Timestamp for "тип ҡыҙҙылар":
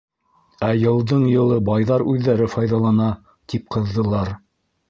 3.55-4.37